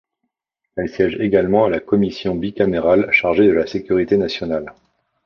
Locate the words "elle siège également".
0.77-1.65